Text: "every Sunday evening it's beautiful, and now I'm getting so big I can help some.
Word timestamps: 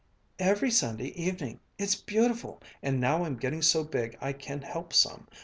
"every 0.49 0.71
Sunday 0.71 1.09
evening 1.09 1.59
it's 1.77 1.93
beautiful, 1.93 2.59
and 2.81 2.99
now 2.99 3.23
I'm 3.23 3.37
getting 3.37 3.61
so 3.61 3.83
big 3.83 4.17
I 4.19 4.33
can 4.33 4.63
help 4.63 4.93
some. 4.93 5.27